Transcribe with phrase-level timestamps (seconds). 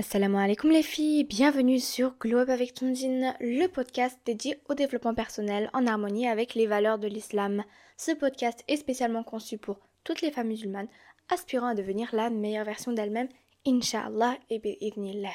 [0.00, 5.68] Assalamu alaikum les filles, bienvenue sur Globe avec Tondine, le podcast dédié au développement personnel
[5.74, 7.64] en harmonie avec les valeurs de l'islam.
[7.98, 10.88] Ce podcast est spécialement conçu pour toutes les femmes musulmanes
[11.28, 13.28] aspirant à devenir la meilleure version d'elles-mêmes,
[13.66, 15.28] Inch'Allah et bi'idnillah.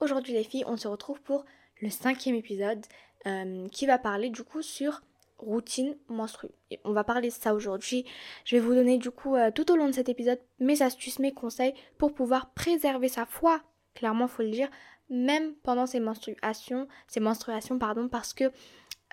[0.00, 1.44] Aujourd'hui les filles, on se retrouve pour
[1.82, 2.86] le cinquième épisode
[3.26, 5.02] euh, qui va parler du coup sur
[5.36, 6.54] routine menstruelle.
[6.84, 8.06] on va parler de ça aujourd'hui.
[8.46, 11.18] Je vais vous donner du coup euh, tout au long de cet épisode mes astuces,
[11.18, 13.60] mes conseils pour pouvoir préserver sa foi
[13.96, 14.68] clairement faut le dire,
[15.10, 18.52] même pendant ces menstruations, ces menstruations pardon, parce que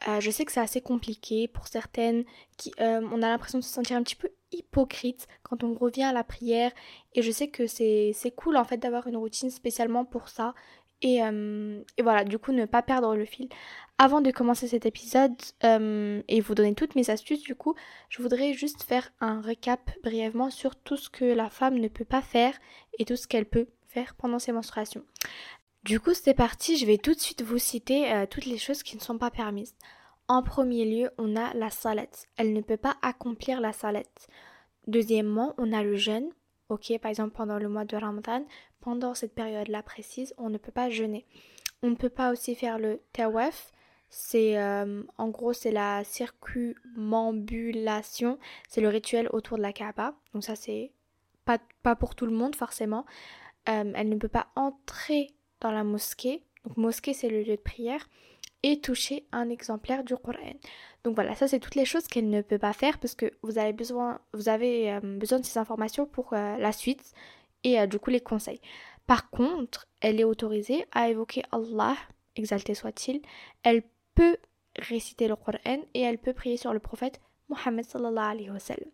[0.07, 2.25] euh, je sais que c'est assez compliqué pour certaines
[2.57, 6.03] qui euh, on a l'impression de se sentir un petit peu hypocrite quand on revient
[6.03, 6.71] à la prière.
[7.13, 10.53] Et je sais que c'est cool en fait d'avoir une routine spécialement pour ça
[11.01, 13.49] et, euh, et, voilà du coup ne pas perdre le fil.
[13.97, 17.75] Avant de commencer cet épisode et vous donner toutes mes astuces du coup
[18.09, 22.05] je voudrais juste faire un récap brièvement sur tout ce que la femme ne peut
[22.05, 22.57] pas faire
[22.99, 23.67] et tout ce qu'elle peut
[24.17, 25.03] pendant ces menstruations.
[25.83, 28.83] Du coup, c'est parti, je vais tout de suite vous citer euh, toutes les choses
[28.83, 29.75] qui ne sont pas permises.
[30.29, 32.27] En premier lieu, on a la salette.
[32.37, 34.29] Elle ne peut pas accomplir la salette.
[34.87, 36.29] Deuxièmement, on a le jeûne.
[36.69, 38.45] Ok, par exemple pendant le mois de Ramadan,
[38.79, 41.25] pendant cette période-là précise, on ne peut pas jeûner.
[41.81, 43.73] On ne peut pas aussi faire le tawaf.
[44.09, 48.37] C'est euh, en gros c'est la circumambulation,
[48.69, 50.15] c'est le rituel autour de la Kaaba.
[50.33, 50.91] Donc ça c'est
[51.45, 53.05] pas, pas pour tout le monde forcément.
[53.69, 57.61] Euh, elle ne peut pas entrer dans la mosquée, donc mosquée c'est le lieu de
[57.61, 58.09] prière,
[58.61, 60.53] et toucher un exemplaire du Coran.
[61.03, 63.57] Donc voilà, ça c'est toutes les choses qu'elle ne peut pas faire parce que vous
[63.57, 67.13] avez besoin, vous avez euh, besoin de ces informations pour euh, la suite
[67.63, 68.59] et du coup les conseils.
[69.07, 71.95] Par contre, elle est autorisée à évoquer Allah,
[72.35, 73.21] exalté soit-il.
[73.63, 73.83] Elle
[74.15, 74.37] peut
[74.77, 77.19] réciter le Coran et elle peut prier sur le prophète
[77.49, 78.89] Mohammed sallallahu alayhi wa sallam.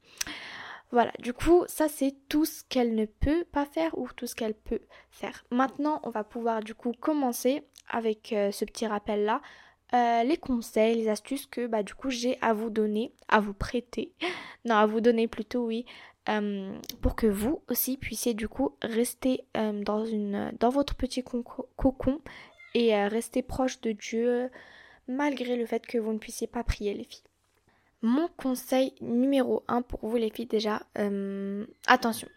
[0.91, 4.33] Voilà, du coup, ça c'est tout ce qu'elle ne peut pas faire ou tout ce
[4.33, 5.45] qu'elle peut faire.
[5.51, 9.41] Maintenant, on va pouvoir du coup commencer avec euh, ce petit rappel là.
[9.93, 13.53] Euh, les conseils, les astuces que bah, du coup j'ai à vous donner, à vous
[13.53, 14.13] prêter,
[14.65, 15.85] non à vous donner plutôt oui,
[16.27, 20.05] euh, pour que vous aussi puissiez du coup rester dans,
[20.59, 22.21] dans votre petit cocon
[22.75, 24.51] et rester proche de Dieu
[25.07, 27.28] malgré le fait que vous ne puissiez pas prier les filles.
[28.01, 32.29] Mon conseil numéro 1 pour vous les filles déjà, euh, attention.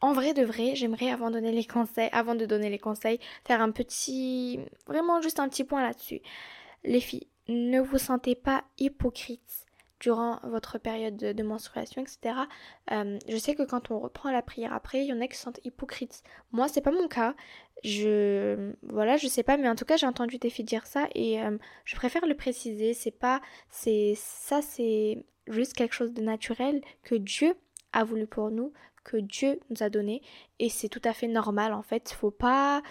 [0.00, 3.60] En vrai de vrai, j'aimerais avant donner les conseils, avant de donner les conseils, faire
[3.60, 6.20] un petit, vraiment juste un petit point là-dessus.
[6.84, 9.66] Les filles, ne vous sentez pas hypocrites
[10.00, 12.34] durant votre période de, menstruation, etc.
[12.90, 15.36] Euh, je sais que quand on reprend la prière après, il y en a qui
[15.36, 16.22] se sentent hypocrites.
[16.52, 17.34] Moi, c'est pas mon cas.
[17.84, 21.08] Je, voilà, je sais pas, mais en tout cas, j'ai entendu des filles dire ça
[21.14, 22.94] et euh, je préfère le préciser.
[22.94, 27.54] C'est pas, c'est ça, c'est juste quelque chose de naturel que Dieu
[27.92, 28.72] a voulu pour nous,
[29.04, 30.22] que Dieu nous a donné
[30.58, 32.10] et c'est tout à fait normal en fait.
[32.10, 32.82] Faut pas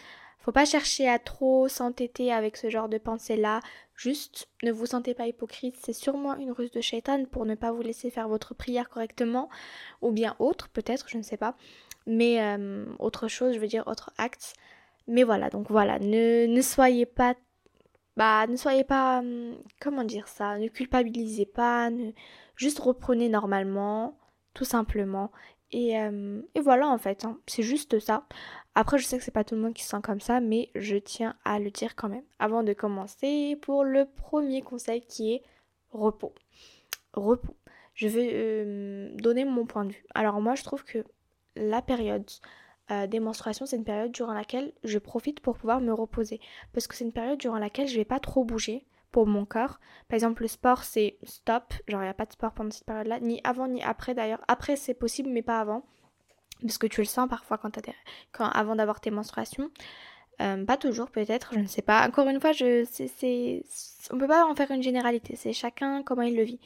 [0.50, 3.60] faut pas chercher à trop s'entêter avec ce genre de pensée-là.
[3.96, 5.76] Juste, ne vous sentez pas hypocrite.
[5.80, 9.48] C'est sûrement une ruse de shaitan pour ne pas vous laisser faire votre prière correctement.
[10.02, 11.56] Ou bien autre, peut-être, je ne sais pas.
[12.08, 14.56] Mais euh, autre chose, je veux dire autre acte.
[15.06, 17.36] Mais voilà, donc voilà, ne, ne soyez pas
[18.18, 22.12] bah ne soyez pas hum, comment dire ça ne culpabilisez pas ne,
[22.56, 24.18] juste reprenez normalement
[24.54, 25.32] tout simplement
[25.72, 27.38] et, euh, et voilà en fait hein.
[27.48, 28.26] c'est juste ça
[28.75, 30.69] après, je sais que c'est pas tout le monde qui se sent comme ça, mais
[30.75, 32.24] je tiens à le dire quand même.
[32.40, 35.44] Avant de commencer, pour le premier conseil qui est
[35.91, 36.34] repos.
[37.13, 37.56] Repos.
[37.94, 40.06] Je vais euh, donner mon point de vue.
[40.13, 41.03] Alors moi, je trouve que
[41.56, 42.29] la période
[42.91, 46.40] euh, des menstruations, c'est une période durant laquelle je profite pour pouvoir me reposer.
[46.72, 49.79] Parce que c'est une période durant laquelle je vais pas trop bouger pour mon corps.
[50.08, 51.74] Par exemple, le sport, c'est stop.
[51.88, 53.19] Genre, il n'y a pas de sport pendant cette période-là.
[53.19, 54.41] Ni avant, ni après d'ailleurs.
[54.47, 55.84] Après, c'est possible, mais pas avant
[56.62, 57.80] parce que tu le sens parfois quand,
[58.31, 59.70] quand avant d'avoir tes menstruations.
[60.42, 62.08] Euh, pas toujours peut-être, je ne sais pas.
[62.08, 63.64] Encore une fois, je, c'est,
[64.12, 65.36] on peut pas en faire une généralité.
[65.36, 66.59] C'est chacun comment il le vit.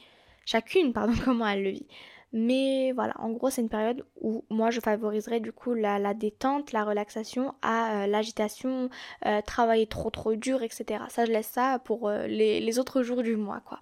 [0.44, 1.86] Chacune, pardon, comment elle le vit.
[2.32, 6.72] Mais voilà, en gros, c'est une période où moi, je favoriserais du coup la, détente,
[6.72, 8.90] la relaxation à euh, l'agitation,
[9.26, 11.04] euh, travailler trop trop dur, etc.
[11.08, 13.80] Ça, je laisse ça pour les, les, autres jours du mois, quoi.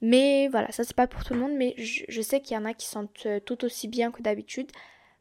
[0.00, 2.64] Mais voilà, ça c'est pas pour tout le monde, mais je sais qu'il y en
[2.64, 4.70] a qui sentent tout aussi bien que d'habitude.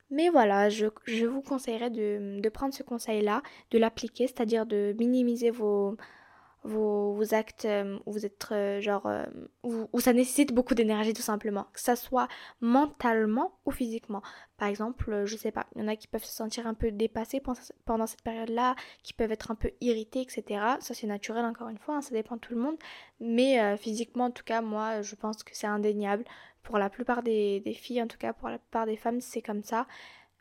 [0.10, 0.86] Mais voilà, je,
[1.26, 5.98] vous conseillerais de, prendre ce conseil-là, de l'appliquer, c'est-à-dire de minimiser vos,
[7.32, 9.26] actes euh, où vous êtes euh, genre euh,
[9.64, 12.30] où, ça nécessite beaucoup d'énergie tout simplement, que ça soit
[12.62, 14.22] mentalement ou physiquement.
[14.58, 16.90] Par exemple, je sais pas, il y en a qui peuvent se sentir un peu
[16.92, 17.42] dépassés
[17.86, 20.44] pendant, cette période-là, qui peuvent être un peu irrités, etc.
[20.80, 22.78] Ça c'est naturel encore une fois, hein, ça dépend de tout le monde.
[23.20, 26.24] Mais physiquement en tout cas, moi je pense que c'est indéniable
[26.68, 29.64] pour la plupart des, filles, en tout cas pour la plupart des femmes, c'est comme
[29.64, 29.88] ça.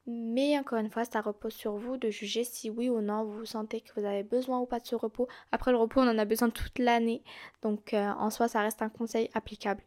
[0.08, 3.44] Mais encore une fois, ça repose sur vous de juger si oui ou non vous
[3.44, 5.28] sentez que vous avez besoin ou pas de ce repos.
[5.52, 7.22] Après le repos, on en a besoin toute l'année.
[7.62, 9.84] Donc euh, en soi, ça reste un conseil applicable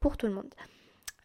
[0.00, 0.54] pour tout le monde.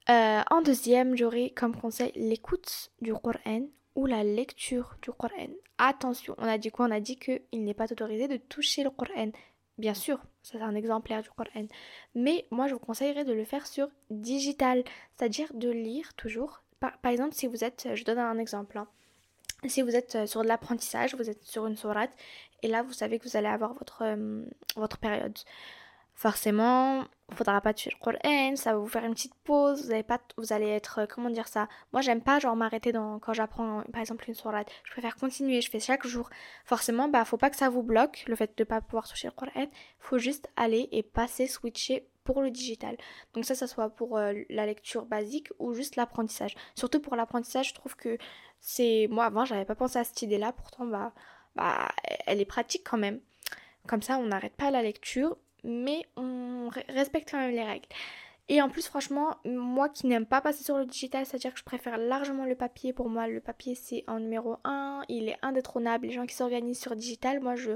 [0.09, 5.47] Euh, en deuxième, j'aurai comme conseil l'écoute du Coran ou la lecture du Coran.
[5.77, 6.87] Attention, on a dit quoi?
[6.87, 9.31] On a dit qu'il n'est pas autorisé de toucher le Coran.
[9.77, 11.67] Bien sûr, c'est un exemplaire du Coran.
[12.15, 14.83] Mais moi, je vous conseillerais de le faire sur digital,
[15.15, 16.63] c'est-à-dire de lire toujours.
[16.79, 18.87] Par, exemple, si vous êtes, je donne un exemple, hein.
[19.67, 22.11] si vous êtes euh, sur de l'apprentissage, vous êtes sur une sourate,
[22.63, 24.43] et là, vous savez que vous allez avoir votre, euh,
[24.75, 25.37] votre période
[26.17, 30.03] forcément, faudra pas tuer le Coran, ça va vous faire une petite pause, vous allez
[30.03, 31.67] pas, vous allez être, euh, comment dire ça?
[31.91, 34.71] Moi, j'aime pas genre m'arrêter quand j'apprends, par exemple, une sourate.
[34.85, 36.29] Je préfère continuer, je fais chaque jour.
[36.63, 39.33] Forcément, bah, faut pas que ça vous bloque, le fait de pas pouvoir toucher le
[39.33, 39.67] Coran.
[39.99, 42.97] Faut juste aller et passer, switcher pour le digital.
[43.33, 46.55] Donc ça, ça soit pour euh, la lecture basique ou juste l'apprentissage.
[46.75, 48.17] Surtout pour l'apprentissage, je trouve que
[48.59, 51.13] c'est, moi avant, j'avais pas pensé à cette idée-là, pourtant, bah,
[51.55, 51.89] bah,
[52.25, 53.19] elle est pratique quand même.
[53.85, 57.87] Comme ça, on n'arrête pas la lecture mais on respecte quand même les règles.
[58.49, 61.65] Et en plus, franchement, moi qui n'aime pas passer sur le digital, c'est-à-dire que je
[61.65, 62.93] préfère largement le papier.
[62.93, 65.03] Pour moi, le papier, c'est en numéro 1.
[65.09, 66.07] Il est indétrônable.
[66.07, 67.71] Les gens qui s'organisent sur digital, moi, je,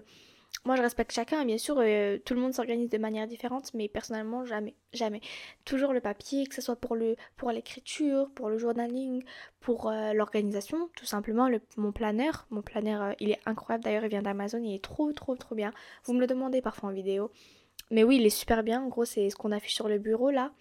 [0.64, 1.44] moi, je respecte chacun.
[1.44, 4.74] Bien sûr, euh, tout le monde s'organise de manière différente, mais personnellement, jamais.
[4.94, 5.20] Jamais.
[5.66, 9.24] Toujours le papier, que ce soit pour, le, pour l'écriture, pour le journaling,
[9.60, 10.90] pour euh, l'organisation.
[10.96, 12.48] Tout simplement, le, mon planeur.
[12.50, 13.84] Mon planeur, euh, il est incroyable.
[13.84, 14.64] D'ailleurs, il vient d'Amazon.
[14.64, 15.74] Il est trop, trop, trop bien.
[16.06, 17.30] Vous me le demandez parfois en vidéo.
[17.92, 18.82] Mais oui, il est super bien.
[18.82, 20.52] En gros, c'est ce qu'on affiche sur le bureau là.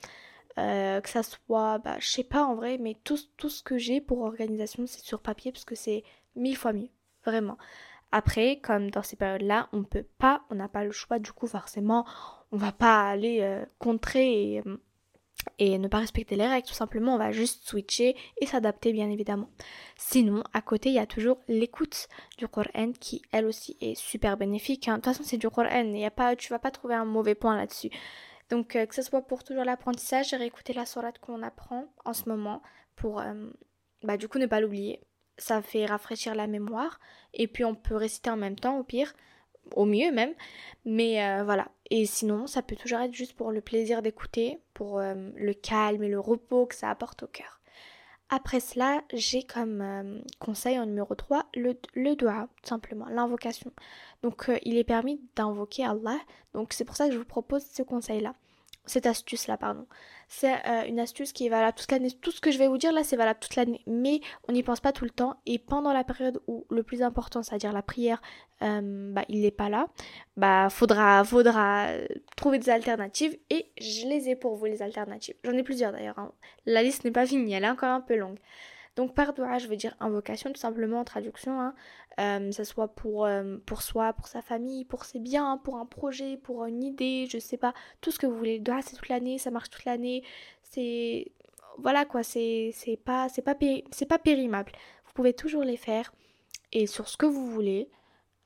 [0.59, 4.01] Euh, que ça soit, bah, je sais pas en vrai, mais tout, ce que j'ai
[4.01, 6.03] pour organisation, c'est sur papier parce que c'est
[6.37, 6.91] mille fois mieux.
[7.25, 7.57] Vraiment.
[8.13, 11.47] Après, comme dans ces périodes-là, on peut pas, on n'a pas le choix, du coup,
[11.47, 12.05] forcément,
[12.51, 14.63] on va pas aller euh, contrer et,
[15.59, 16.67] et ne pas respecter les règles.
[16.67, 19.49] Tout simplement, on va juste switcher et s'adapter, bien évidemment.
[19.97, 22.09] Sinon, à côté, il y a toujours l'écoute
[22.39, 24.89] du Coran qui, elle aussi, est super bénéfique.
[24.89, 24.93] Hein.
[24.93, 27.35] De toute façon, c'est du Coran, y a pas, tu vas pas trouver un mauvais
[27.35, 27.91] point là-dessus.
[28.49, 32.13] Donc, euh, que ce soit pour toujours l'apprentissage, j'ai réécouté la sourate qu'on apprend en
[32.13, 32.63] ce moment
[32.97, 33.51] pour, euh,
[34.03, 35.01] bah, du coup, ne pas l'oublier.
[35.39, 37.01] Ça fait rafraîchir la mémoire.
[37.33, 39.15] Et puis, on peut réciter en même temps, au pire
[39.75, 40.35] au mieux même.
[40.85, 41.69] Mais euh, voilà.
[41.91, 46.09] Et sinon, ça peut toujours être juste pour le plaisir d'écouter, pour le calme et
[46.09, 47.61] le repos que ça apporte au cœur.
[48.31, 53.73] Après cela, j'ai comme euh, conseil en numéro 3 le, le dua, tout simplement, l'invocation.
[54.23, 56.19] Donc euh, il est permis d'invoquer Allah.
[56.55, 58.35] Donc c'est pour ça que je vous propose ce conseil-là
[58.87, 59.87] cette astuce-là, pardon.
[60.33, 62.13] C'est euh, une astuce qui est valable toute l'année.
[62.13, 64.63] Tout ce que je vais vous dire là, c'est valable toute l'année, mais on n'y
[64.63, 65.35] pense pas tout le temps.
[65.45, 68.23] Et pendant la période où le plus important, c'est-à-dire la prière,
[68.63, 69.89] euh, bah, il n'est pas là,
[70.37, 71.89] bah, faudra, faudra
[72.37, 73.37] trouver des alternatives.
[73.51, 75.35] Et je les ai pour vous, les alternatives.
[75.43, 76.21] J'en ai plusieurs d'ailleurs.
[76.21, 76.31] Hein.
[76.65, 78.39] La liste n'est pas finie, elle est encore un peu longue.
[78.95, 81.75] Donc par doua, je veux dire invocation, tout simplement en traduction, hein.
[82.21, 85.87] Euh, ça soit pour, euh, pour soi, pour sa famille, pour ses biens, pour un
[85.87, 88.59] projet, pour une idée, je sais pas, tout ce que vous voulez.
[88.59, 90.23] Doua, c'est toute l'année, ça marche toute l'année,
[90.63, 91.33] c'est...
[91.79, 92.73] Voilà quoi, c'est
[93.05, 93.57] pas, c'est pas,
[93.91, 94.73] c'est pas périmable.
[95.07, 96.13] Vous pouvez toujours les faire
[96.73, 97.89] et sur ce que vous voulez,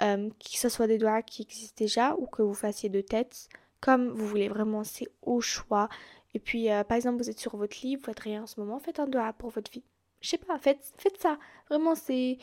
[0.03, 3.49] euh, que ce soit des doigts qui existent déjà ou que vous fassiez de tête,
[3.81, 5.88] comme vous voulez vraiment, c'est au choix.
[6.35, 8.79] Et puis, par exemple, vous êtes sur votre lit, vous faites rien en ce moment,
[8.79, 9.85] faites un doigt pour votre vie
[10.25, 11.38] je sais pas, faites, faites ça.
[11.69, 12.38] Vraiment, c'est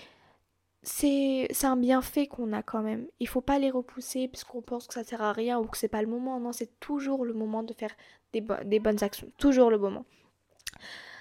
[0.84, 3.06] c'est un bienfait qu'on a quand même.
[3.20, 5.78] Il faut pas les repousser parce qu'on pense que ça sert à rien ou que
[5.78, 6.40] c'est pas le moment.
[6.40, 7.92] Non, c'est toujours le moment de faire
[8.34, 9.32] des, bonnes actions.
[9.38, 10.06] Toujours le moment.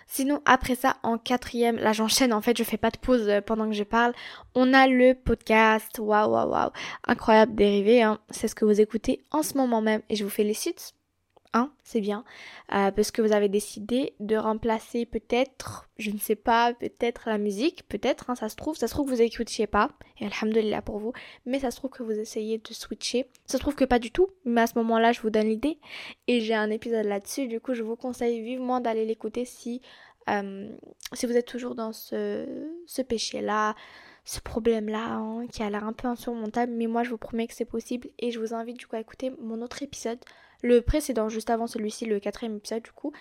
[0.07, 3.41] Sinon, après ça, en quatrième, là j'enchaîne, en fait, je fais pas de pause euh,
[3.41, 4.13] pendant que je parle.
[4.55, 5.99] On a le podcast.
[5.99, 6.71] Waouh, waouh, waouh.
[7.07, 8.19] Incroyable dérivé, hein.
[8.31, 10.03] C'est ce que vous écoutez en ce moment même.
[10.09, 10.95] Et je vous fais les sites
[11.53, 12.25] 1, c'est bien,
[12.73, 17.39] euh, parce que vous avez décidé de remplacer peut-être, je ne sais pas, peut-être la
[17.39, 19.91] musique, peut-être, hein, ça se trouve, ça se trouve que vous écoutiez pas,
[20.21, 21.13] et alhamdulillah pour vous,
[21.47, 24.11] mais ça se trouve que vous essayez de switcher, ça se trouve que pas du
[24.11, 25.79] tout, mais à ce moment-là je vous donne l'idée,
[26.29, 29.83] et j'ai un épisode là-dessus, du coup je vous conseille vivement d'aller l'écouter si,
[30.29, 30.69] euh,
[31.13, 33.75] si vous êtes toujours dans ce, péché-là,
[34.25, 37.55] ce problème-là hein, qui a l'air un peu insurmontable, mais moi je vous promets que
[37.55, 40.21] c'est possible et je vous invite du coup à écouter mon autre épisode
[40.63, 43.13] le précédent, juste avant celui-ci, le quatrième épisode du coup.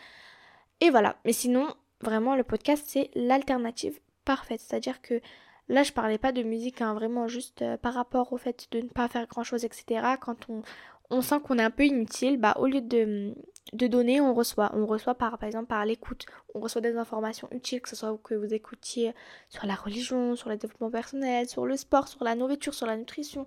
[0.81, 1.17] Et voilà.
[1.25, 1.67] Mais sinon,
[2.01, 4.61] vraiment, le podcast, c'est l'alternative parfaite.
[4.61, 5.21] C'est-à-dire que
[5.67, 8.81] là, je parlais pas de musique, hein, vraiment juste euh, par rapport au fait de
[8.81, 10.15] ne pas faire grand-chose, etc.
[10.21, 10.61] Quand on,
[11.09, 13.33] on sent qu'on est un peu inutile, bah au lieu de,
[13.73, 14.71] de donner, on reçoit.
[14.73, 16.25] On reçoit par, par exemple par l'écoute.
[16.53, 19.13] On reçoit des informations utiles, que ce soit que vous écoutiez
[19.49, 22.97] sur la religion, sur le développement personnel, sur le sport, sur la nourriture, sur la
[22.97, 23.45] nutrition,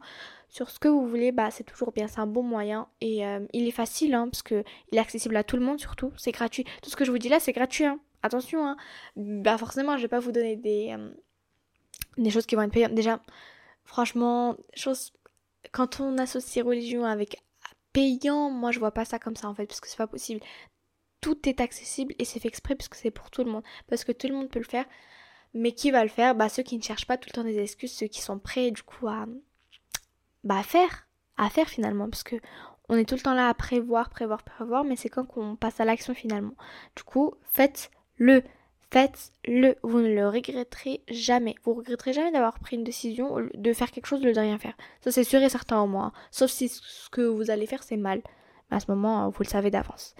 [0.48, 2.88] sur ce que vous voulez, bah c'est toujours bien, c'est un bon moyen.
[3.00, 5.80] Et euh, il est facile, hein, parce que il est accessible à tout le monde
[5.80, 6.12] surtout.
[6.16, 6.64] C'est gratuit.
[6.82, 7.84] Tout ce que je vous dis là, c'est gratuit.
[7.86, 7.98] Hein.
[8.22, 8.76] attention, hein.
[9.16, 11.10] bah forcément, je vais pas vous donner des, euh,
[12.18, 12.94] des choses qui vont être payantes.
[12.94, 13.20] Déjà,
[13.84, 15.12] franchement, choses,
[15.72, 17.42] quand on associe religion avec
[17.92, 20.40] payant, moi je vois pas ça comme ça en fait, parce que c'est pas possible.
[21.20, 24.04] Tout est accessible et c'est fait exprès parce que c'est pour tout le monde, parce
[24.04, 24.86] que tout le monde peut le faire.
[25.54, 26.34] Mais qui va le faire?
[26.34, 28.70] Bah ceux qui ne cherchent pas tout le temps des excuses, ceux qui sont prêts
[28.70, 29.26] du coup à,
[30.44, 32.36] bah, à faire, à faire finalement, parce que
[32.88, 35.80] on est tout le temps là à prévoir, prévoir, prévoir, mais c'est quand qu'on passe
[35.80, 36.54] à l'action finalement.
[36.96, 38.42] Du coup, faites-le.
[38.92, 39.76] Faites-le.
[39.82, 41.54] Vous ne le regretterez jamais.
[41.64, 44.74] Vous regretterez jamais d'avoir pris une décision, de faire quelque chose, de ne rien faire.
[45.00, 46.12] Ça, c'est sûr et certain au moins.
[46.30, 48.20] Sauf si ce que vous allez faire, c'est mal.
[48.70, 50.14] Mais à ce moment, vous le savez d'avance.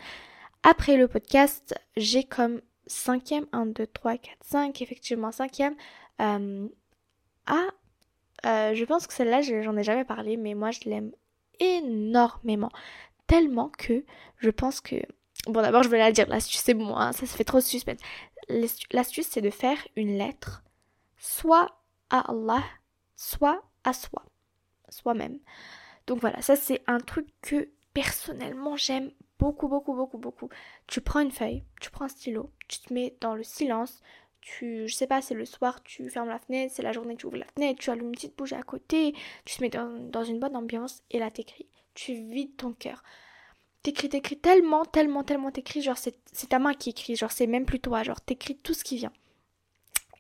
[0.63, 5.75] Après le podcast, j'ai comme cinquième, 1, 2, 3, 4, 5, effectivement cinquième.
[6.23, 6.67] Euh,
[7.47, 7.69] ah,
[8.47, 11.13] euh, je pense que celle-là, j'en ai jamais parlé, mais moi, je l'aime
[11.61, 12.71] énormément.
[13.27, 14.03] Tellement que
[14.39, 14.97] je pense que...
[15.47, 17.99] Bon, d'abord, je vais la dire, l'astuce, c'est bon, hein, ça se fait trop suspense.
[18.49, 20.63] L'astuce, c'est de faire une lettre,
[21.17, 21.79] soit
[22.11, 22.63] à Allah,
[23.17, 24.25] soit à soi,
[24.89, 25.39] soi-même.
[26.07, 30.49] Donc voilà, ça c'est un truc que personnellement j'aime beaucoup, beaucoup, beaucoup, beaucoup.
[30.87, 34.03] Tu prends une feuille, tu prends un stylo, tu te mets dans le silence,
[34.41, 37.27] tu, je sais pas, c'est le soir, tu fermes la fenêtre, c'est la journée, tu
[37.27, 40.41] ouvres la fenêtre, tu allumes une petite bougie à côté, tu te mets dans, une
[40.41, 41.69] bonne ambiance et là t'écris.
[41.95, 43.03] Tu vides ton cœur.
[43.83, 47.67] T'écris, t'écris tellement, tellement, tellement t'écris, genre c'est ta main qui écrit, genre c'est même
[47.67, 49.13] plus toi, genre t'écris tout ce qui vient.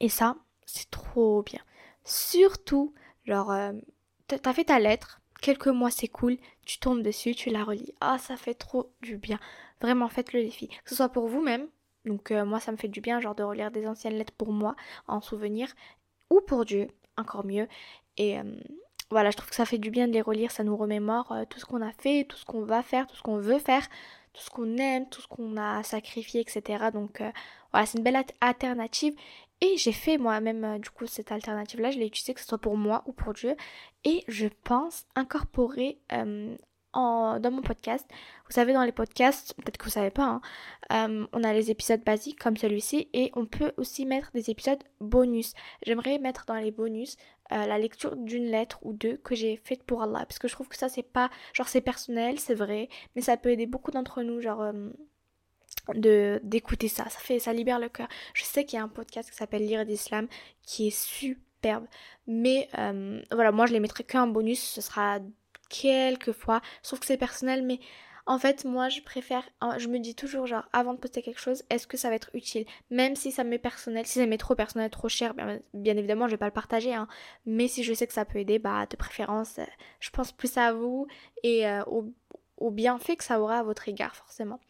[0.00, 1.60] Et ça, c'est trop bien.
[2.04, 2.92] Surtout,
[3.24, 3.72] genre, euh,
[4.26, 7.94] t'as fait ta lettre, quelques mois c'est cool, tu tombes dessus, tu la relis.
[8.00, 9.38] Ah, ça fait trop du bien.
[9.80, 10.68] Vraiment, faites le défi.
[10.68, 11.68] Que ce soit pour vous-même,
[12.04, 14.52] donc euh, moi ça me fait du bien genre de relire des anciennes lettres pour
[14.52, 14.74] moi
[15.06, 15.72] en souvenir
[16.30, 17.68] ou pour Dieu, encore mieux.
[18.16, 18.56] Et euh,
[19.12, 21.44] voilà, je trouve que ça fait du bien de les relire, ça nous remémore euh,
[21.48, 23.86] tout ce qu'on a fait, tout ce qu'on va faire, tout ce qu'on veut faire,
[24.32, 26.86] tout ce qu'on aime, tout ce qu'on a sacrifié, etc.
[26.92, 27.22] Donc
[27.70, 29.14] voilà, c'est une belle alternative.
[29.60, 32.76] Et j'ai fait moi-même du coup cette alternative-là, je l'ai utilisée que ce soit pour
[32.76, 33.54] moi ou pour Dieu.
[34.04, 35.98] Et je pense incorporer
[36.94, 38.06] dans mon podcast.
[38.46, 40.40] Vous savez, dans les podcasts, peut-être que vous savez pas, hein,
[40.92, 44.82] euh, on a les épisodes basiques comme celui-ci et on peut aussi mettre des épisodes
[45.00, 45.54] bonus.
[45.86, 47.16] J'aimerais mettre dans les bonus
[47.50, 50.52] euh, la lecture d'une lettre ou deux que j'ai faite pour Allah parce que je
[50.52, 53.90] trouve que ça c'est pas genre c'est personnel, c'est vrai, mais ça peut aider beaucoup
[53.90, 54.90] d'entre nous genre euh,
[55.94, 58.08] de d'écouter ça, ça fait ça libère le cœur.
[58.34, 60.28] Je sais qu'il y a un podcast qui s'appelle Lire d'Islam
[60.62, 61.86] qui est superbe,
[62.26, 62.68] mais
[63.32, 65.18] voilà, moi je les mettrai qu'un bonus, ce sera
[65.68, 66.60] quelques fois.
[66.82, 67.80] Sauf que c'est personnel, mais
[68.26, 69.42] en fait, moi, je préfère,
[69.78, 72.30] je me dis toujours, genre, avant de poster quelque chose, est-ce que ça va être
[72.34, 72.66] utile?
[72.90, 76.32] Même si ça m'est personnel, si ça m'est trop personnel, trop cher, bien, évidemment, je
[76.32, 77.08] vais pas le partager, hein.
[77.46, 79.64] Mais si je sais que ça peut aider, bah, de préférence, euh,
[79.98, 81.08] je pense plus à vous
[81.42, 82.12] et euh, au,
[82.58, 84.60] au, bienfait que ça aura à votre égard, forcément.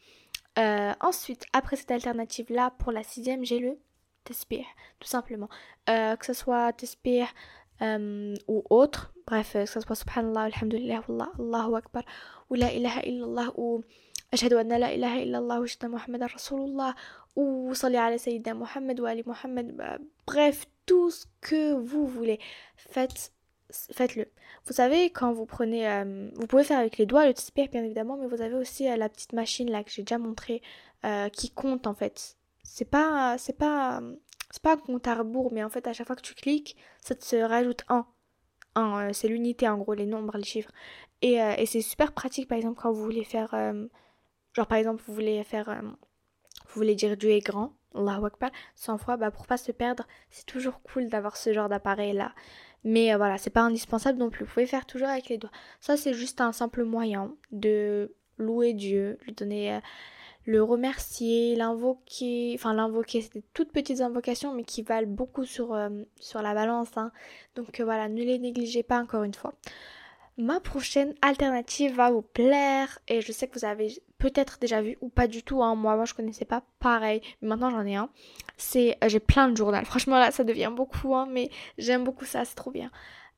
[0.57, 3.77] Euh, ensuite, après cette alternative-là, pour la sixième, j'ai le
[4.23, 4.65] Tespir,
[4.99, 5.49] tout simplement.
[5.85, 7.27] que ce soit Tespir
[7.81, 12.03] ou autre, bref, que ce soit Subhanallah, Alhamdulillah, Wallah, Allahu Akbar,
[12.49, 13.83] ou La ilaha illallah, ou
[14.31, 16.95] anna la ilaha illallah, ou Ashhadu Muhammad Rasulullah,
[17.35, 19.75] ou Salli ala Sayyidina Muhammad, ou Ali Muhammad,
[20.25, 22.39] bref, tout ce que vous voulez,
[22.75, 23.31] faites
[23.91, 24.27] faites-le.
[24.65, 27.83] Vous savez, quand vous prenez, euh, vous pouvez faire avec les doigts le TSPR bien
[27.83, 30.61] évidemment, mais vous avez aussi euh, la petite machine là que j'ai déjà montré
[31.05, 32.37] euh, qui compte en fait.
[32.63, 34.01] C'est pas, c'est pas,
[34.53, 36.77] c'est pas un compte à rebours, mais en fait, à chaque fois que tu cliques,
[37.01, 38.05] ça te rajoute un.
[38.75, 40.71] Un, euh, c'est l'unité en gros, les nombres, les chiffres.
[41.23, 43.51] Et, euh, et c'est super pratique, par exemple, quand vous voulez faire.
[43.55, 43.87] Euh,
[44.53, 45.81] genre, par exemple, vous voulez faire.
[45.81, 50.05] vous voulez dire Dieu est grand, Allahu Akbar, 100 fois, bah pour pas se perdre,
[50.29, 52.31] c'est toujours cool d'avoir ce genre d'appareil là.
[52.83, 54.45] Mais voilà, c'est pas indispensable non plus.
[54.45, 55.51] Vous pouvez faire toujours avec les doigts.
[55.81, 59.79] Ça, c'est juste un simple moyen de louer Dieu, lui donner
[60.45, 65.73] le remercier, l'invoquer, enfin l'invoquer, c'est des toutes petites invocations mais qui valent beaucoup sur,
[65.73, 65.89] euh,
[66.35, 66.89] la balance.
[66.97, 67.11] Hein.
[67.55, 69.53] Donc euh, voilà, ne les négligez pas encore une fois.
[70.37, 74.97] Ma prochaine alternative va vous plaire et je sais que vous avez peut-être déjà vu
[74.99, 75.61] ou pas du tout.
[75.63, 75.75] Hein.
[75.75, 78.09] Moi, je connaissais pas pareil, mais maintenant j'en ai un.
[78.57, 79.77] C'est, euh, j'ai plein de journaux.
[79.85, 82.91] Franchement là, ça devient beaucoup, hein, mais j'aime beaucoup ça, c'est trop bien.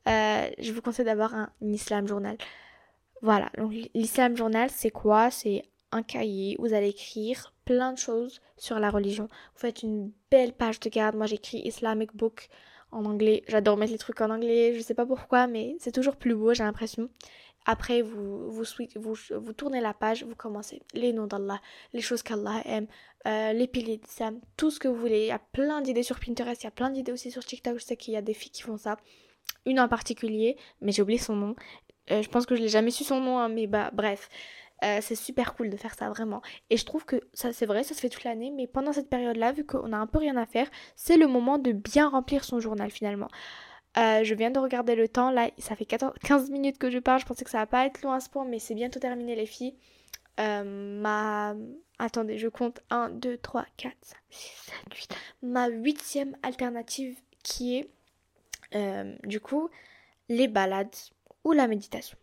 [0.07, 2.37] je vous conseille d'avoir un Islam Journal.
[3.21, 5.31] Voilà, donc l'Islam Journal, c'est quoi?
[5.31, 9.27] C'est un cahier, vous allez écrire plein de choses sur la religion.
[9.53, 11.15] Vous faites une belle page de garde.
[11.15, 12.49] Moi j'écris Islamic Book
[12.91, 13.43] en anglais.
[13.47, 16.53] J'adore mettre les trucs en anglais, je sais pas pourquoi, mais c'est toujours plus beau,
[16.53, 17.09] j'ai l'impression.
[17.65, 21.59] Après, vous, vous, tournez la page, vous commencez les noms d'Allah,
[21.93, 22.85] les choses qu'Allah aime,
[23.25, 25.21] euh, les piliers d'Islam, tout ce que vous voulez.
[25.21, 27.79] Il y a plein d'idées sur Pinterest, il y a plein d'idées aussi sur TikTok.
[27.79, 28.97] Je sais qu'il y a des filles qui font ça.
[29.65, 31.55] Une en particulier, mais j'ai oublié son nom.
[32.11, 34.29] Euh, je pense que je l'ai jamais su son nom, hein, mais bah bref.
[34.83, 36.41] Euh, c'est super cool de faire ça vraiment.
[36.69, 39.09] Et je trouve que ça c'est vrai, ça se fait toute l'année, mais pendant cette
[39.09, 42.43] période-là, vu qu'on a un peu rien à faire, c'est le moment de bien remplir
[42.43, 43.29] son journal finalement.
[43.97, 47.21] Euh, je viens de regarder le temps, là ça fait 15 minutes que je parle,
[47.21, 49.35] je pensais que ça va pas être long à ce point, mais c'est bientôt terminé
[49.35, 49.75] les filles.
[50.41, 51.55] Euh, ma...
[51.97, 55.15] Attendez, je compte 1, 2, 3, 4, 5, 6, 7, 8.
[55.43, 57.89] Ma huitième alternative qui est
[59.23, 59.69] du coup
[60.27, 60.93] les balades
[61.45, 62.17] ou la méditation.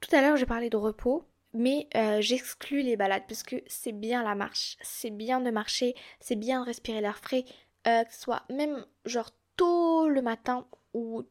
[0.00, 3.92] Tout à l'heure j'ai parlé de repos, mais euh, j'exclus les balades parce que c'est
[3.92, 7.44] bien la marche, c'est bien de marcher, c'est bien de respirer l'air frais,
[7.86, 11.22] euh, que ce soit même genre tôt le matin ou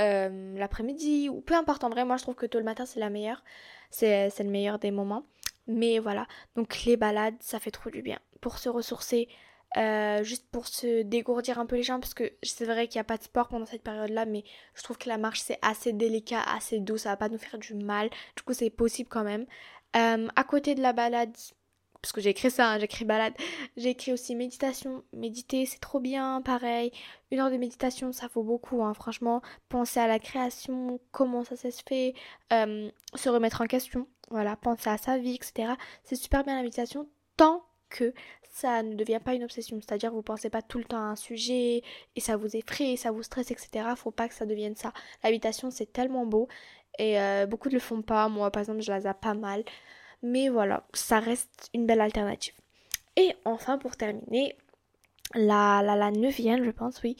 [0.00, 3.00] euh, l'après-midi ou peu importe en vrai, moi je trouve que tôt le matin c'est
[3.00, 3.44] la meilleure,
[3.90, 5.24] c'est le meilleur des moments.
[5.68, 8.18] Mais voilà, donc les balades ça fait trop du bien.
[8.40, 9.28] Pour se ressourcer,
[9.76, 13.02] euh, juste pour se dégourdir un peu les jambes parce que c'est vrai qu'il n'y
[13.02, 15.92] a pas de sport pendant cette période-là, mais je trouve que la marche c'est assez
[15.92, 19.24] délicat, assez doux, ça va pas nous faire du mal, du coup c'est possible quand
[19.24, 19.46] même.
[19.96, 21.34] Euh, à côté de la balade,
[22.02, 23.32] parce que j'ai écrit ça, hein, j'ai écrit balade,
[23.78, 26.92] j'ai écrit aussi méditation, méditer c'est trop bien, pareil,
[27.30, 31.56] une heure de méditation ça vaut beaucoup, hein, franchement, penser à la création, comment ça,
[31.56, 32.14] se fait,
[32.52, 35.74] euh, se remettre en question, voilà, penser à sa vie, etc.
[36.04, 38.12] C'est super bien la méditation tant que
[38.50, 39.78] ça ne devient pas une obsession.
[39.80, 41.82] C'est-à-dire vous pensez pas tout le temps à un sujet
[42.16, 43.88] et ça vous effraie, ça vous stresse, etc.
[43.96, 44.92] Faut pas que ça devienne ça.
[45.22, 46.48] L'habitation c'est tellement beau
[46.98, 48.28] et euh, beaucoup ne le font pas.
[48.28, 49.64] Moi par exemple je la ai pas mal.
[50.22, 52.54] Mais voilà, ça reste une belle alternative.
[53.16, 54.56] Et enfin pour terminer,
[55.34, 57.16] la, la, la neuvième je pense, oui,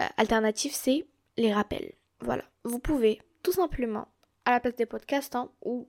[0.00, 1.92] euh, alternative c'est les rappels.
[2.20, 4.08] Voilà, vous pouvez tout simplement,
[4.44, 5.88] à la place des podcasts, hein, ou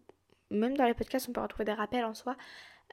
[0.49, 2.35] même dans les podcasts on peut retrouver des rappels en soi,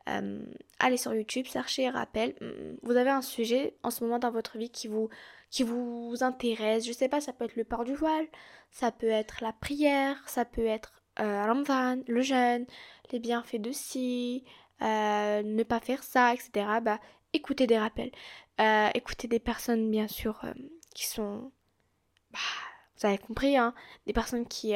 [0.08, 0.40] euh,
[0.78, 2.34] allez sur YouTube, cherchez rappel.
[2.40, 5.08] Mm, vous avez un sujet en ce moment dans votre vie qui vous,
[5.50, 6.86] qui vous intéresse.
[6.86, 8.26] Je sais pas, ça peut être le port du voile,
[8.70, 12.66] ça peut être la prière, ça peut être euh, le jeûne,
[13.10, 14.44] les bienfaits de ci,
[14.82, 16.50] euh, ne pas faire ça, etc.
[16.82, 17.00] Bah,
[17.32, 18.12] écoutez des rappels.
[18.60, 20.40] Euh, écoutez des personnes, bien sûr,
[20.94, 21.50] qui sont.
[22.32, 22.38] Bah,
[22.96, 23.74] vous avez compris, hein,
[24.06, 24.74] des personnes qui,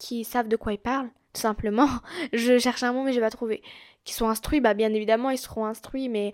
[0.00, 1.88] qui savent de quoi ils parlent tout simplement.
[2.32, 3.62] Je cherche un mot mais je vais pas trouvé.
[4.02, 6.32] Qui sont instruits, bah bien évidemment ils seront instruits, mais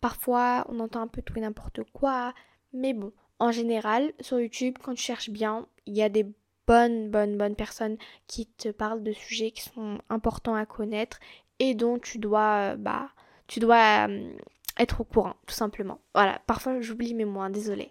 [0.00, 2.32] parfois on entend un peu tout et n'importe quoi.
[2.72, 6.26] Mais bon, en général, sur YouTube, quand tu cherches bien, il y a des
[6.66, 11.18] bonnes, bonnes, bonnes personnes qui te parlent de sujets qui sont importants à connaître
[11.58, 13.10] et dont tu dois, euh, bah,
[13.46, 14.32] tu dois euh,
[14.78, 16.00] être au courant, tout simplement.
[16.14, 17.90] Voilà, parfois j'oublie mes mots, désolé.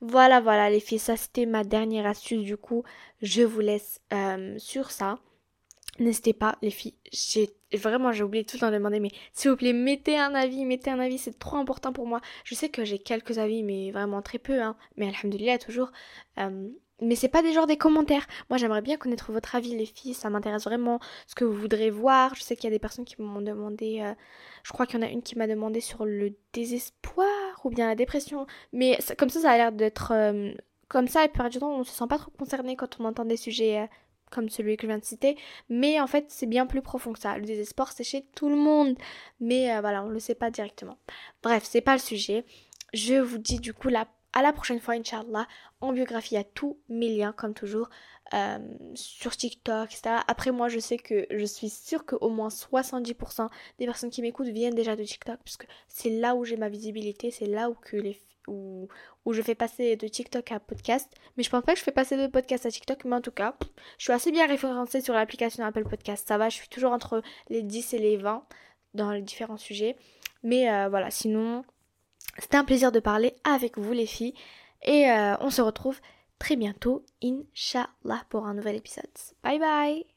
[0.00, 2.84] Voilà, voilà les filles, ça c'était ma dernière astuce, du coup,
[3.22, 5.18] je vous laisse euh, sur ça.
[6.00, 6.94] N'hésitez pas, les filles.
[7.12, 10.34] J'ai vraiment j'ai oublié tout le temps de demander, mais s'il vous plaît, mettez un
[10.34, 12.20] avis, mettez un avis, c'est trop important pour moi.
[12.44, 14.76] Je sais que j'ai quelques avis, mais vraiment très peu, hein.
[14.96, 15.92] Mais alhamdoulilah, toujours.
[16.38, 16.68] Euh,
[17.00, 18.26] mais c'est pas des genres des commentaires.
[18.50, 21.90] Moi j'aimerais bien connaître votre avis les filles, ça m'intéresse vraiment ce que vous voudrez
[21.90, 22.34] voir.
[22.34, 24.14] Je sais qu'il y a des personnes qui m'ont demandé, euh,
[24.62, 27.26] je crois qu'il y en a une qui m'a demandé sur le désespoir
[27.70, 28.46] bien la dépression.
[28.72, 30.52] Mais comme ça ça a l'air d'être euh,
[30.88, 33.24] comme ça et puis du temps on se sent pas trop concerné quand on entend
[33.24, 33.88] des sujets
[34.30, 35.36] comme celui que je viens de citer,
[35.68, 37.38] mais en fait c'est bien plus profond que ça.
[37.38, 38.96] Le désespoir c'est chez tout le monde,
[39.40, 40.98] mais euh, voilà, on le sait pas directement.
[41.42, 42.44] Bref, c'est pas le sujet.
[42.92, 45.46] Je vous dis du coup la, à la prochaine fois, Inch'Allah.
[45.80, 47.88] En biographie, il y a tous mes liens, comme toujours,
[48.34, 48.58] euh,
[48.94, 50.16] sur TikTok, etc.
[50.26, 54.48] Après, moi, je sais que je suis sûre qu'au moins 70% des personnes qui m'écoutent
[54.48, 57.70] viennent déjà de TikTok, puisque c'est là où j'ai ma visibilité, c'est là
[58.48, 58.88] où
[59.32, 61.08] je fais passer de TikTok à podcast.
[61.36, 63.30] Mais je pense pas que je fais passer de podcast à TikTok, mais en tout
[63.30, 63.54] cas,
[63.98, 66.26] je suis assez bien référencée sur l'application Apple Podcast.
[66.26, 68.44] Ça va, je suis toujours entre les 10 et les 20
[68.94, 69.96] dans les différents sujets.
[70.42, 71.64] Mais euh, voilà, sinon,
[72.38, 74.34] c'était un plaisir de parler avec vous les filles.
[74.82, 76.00] Et euh, on se retrouve
[76.38, 79.06] très bientôt, Inch'Allah, pour un nouvel épisode.
[79.42, 80.13] Bye bye